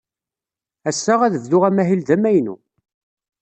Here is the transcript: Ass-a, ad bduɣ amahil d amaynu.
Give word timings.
Ass-a, 0.89 1.13
ad 1.23 1.33
bduɣ 1.43 1.63
amahil 1.69 2.01
d 2.07 2.09
amaynu. 2.15 2.55